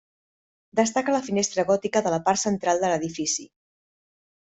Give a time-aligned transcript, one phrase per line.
[0.79, 3.51] Destaca la finestra gòtica de la part central de l'edifici.